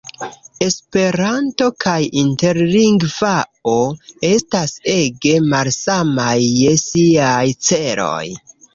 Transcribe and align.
Esperanto 0.67 1.67
kaj 1.85 1.97
interlingvao 2.21 3.77
estas 4.33 4.75
ege 4.97 5.37
malsamaj 5.55 6.37
je 6.51 6.77
siaj 6.89 7.49
celoj. 7.71 8.29